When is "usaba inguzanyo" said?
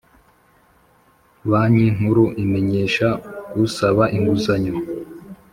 3.65-4.75